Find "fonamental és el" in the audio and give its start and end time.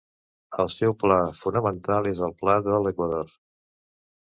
1.41-2.35